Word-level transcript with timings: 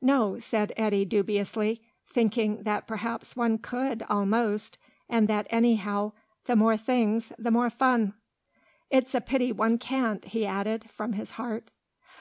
"No," 0.00 0.38
said 0.38 0.72
Eddy 0.76 1.04
dubiously, 1.04 1.82
thinking 2.06 2.62
that 2.62 2.86
perhaps 2.86 3.34
one 3.34 3.58
could, 3.58 4.04
almost, 4.08 4.78
and 5.08 5.26
that 5.26 5.48
anyhow 5.50 6.12
the 6.44 6.54
more 6.54 6.76
things 6.76 7.32
the 7.40 7.50
more 7.50 7.70
fun. 7.70 8.14
"It's 8.88 9.16
a 9.16 9.20
pity 9.20 9.50
one 9.50 9.78
can't," 9.78 10.24
he 10.26 10.46
added, 10.46 10.88
from 10.88 11.14
his 11.14 11.32
heart. 11.32 11.72